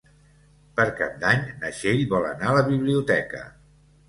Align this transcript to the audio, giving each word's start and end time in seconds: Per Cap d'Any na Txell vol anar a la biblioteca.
Per 0.79 0.85
Cap 1.01 1.19
d'Any 1.23 1.43
na 1.59 1.71
Txell 1.75 2.01
vol 2.15 2.27
anar 2.31 2.49
a 2.53 2.57
la 2.57 2.65
biblioteca. 2.71 3.45